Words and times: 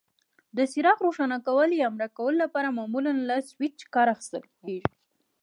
د 0.57 0.59
څراغ 0.71 0.97
روښانه 1.05 1.37
کولو 1.47 1.73
یا 1.83 1.87
مړ 1.95 2.01
کولو 2.17 2.37
لپاره 2.43 2.75
معمولا 2.77 3.11
له 3.29 3.35
سویچ 3.49 3.77
کار 3.93 4.07
اخیستل 4.13 4.43
کېږي. 4.59 4.83